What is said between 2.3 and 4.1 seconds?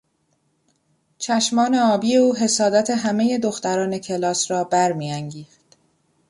حسادت همهی دختران